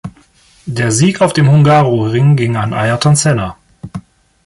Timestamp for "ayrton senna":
2.73-3.55